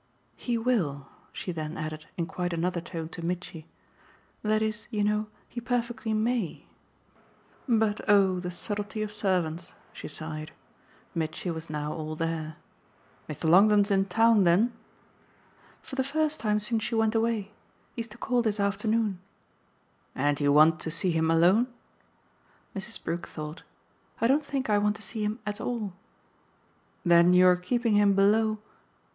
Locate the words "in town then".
13.91-14.73